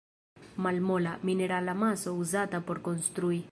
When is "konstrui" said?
2.87-3.41